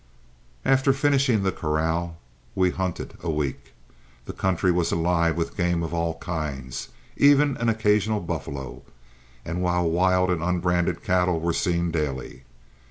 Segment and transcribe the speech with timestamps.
[0.65, 2.17] After finishing the corral
[2.55, 3.73] we hunted a week.
[4.25, 8.81] The country was alive with game of all kinds, even an occasional buffalo,
[9.45, 12.45] while wild and unbranded cattle were seen daily.